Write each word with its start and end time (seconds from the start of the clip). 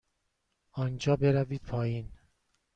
آنجا 0.71 1.15
بروید 1.15 1.61
پایین. 1.63 2.11